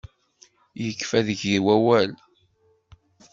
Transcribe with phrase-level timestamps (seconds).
[0.83, 2.11] Yekfa deg-i wawal.